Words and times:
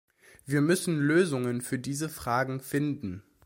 Wir 0.47 0.61
müssen 0.61 0.97
Lösungen 0.97 1.61
für 1.61 1.77
diese 1.77 2.09
Fragen 2.09 2.59
finden. 2.59 3.21